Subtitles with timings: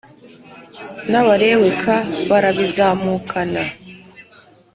[1.09, 1.85] N abalewi k
[2.29, 3.63] barabizamukana